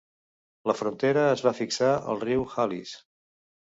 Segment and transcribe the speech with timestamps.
[0.69, 2.95] La frontera es va fixar al riu Halis.